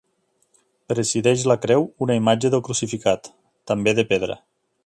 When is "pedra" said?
4.15-4.43